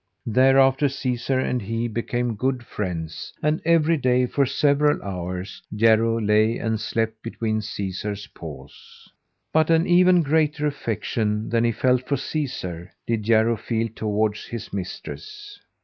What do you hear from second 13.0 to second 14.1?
did Jarro feel